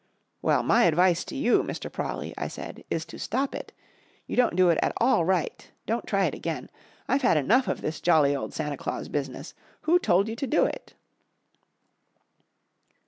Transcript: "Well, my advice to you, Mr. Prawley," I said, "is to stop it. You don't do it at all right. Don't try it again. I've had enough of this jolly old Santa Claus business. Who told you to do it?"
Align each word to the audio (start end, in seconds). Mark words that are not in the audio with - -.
"Well, 0.41 0.63
my 0.63 0.85
advice 0.85 1.23
to 1.25 1.35
you, 1.35 1.61
Mr. 1.61 1.91
Prawley," 1.91 2.33
I 2.35 2.47
said, 2.47 2.83
"is 2.89 3.05
to 3.05 3.19
stop 3.19 3.53
it. 3.53 3.71
You 4.25 4.35
don't 4.35 4.55
do 4.55 4.69
it 4.69 4.79
at 4.81 4.93
all 4.97 5.23
right. 5.25 5.69
Don't 5.85 6.07
try 6.07 6.25
it 6.25 6.33
again. 6.33 6.71
I've 7.07 7.21
had 7.21 7.37
enough 7.37 7.67
of 7.67 7.81
this 7.81 8.01
jolly 8.01 8.35
old 8.35 8.51
Santa 8.51 8.77
Claus 8.77 9.09
business. 9.09 9.53
Who 9.81 9.99
told 9.99 10.27
you 10.27 10.35
to 10.37 10.47
do 10.47 10.65
it?" 10.65 10.95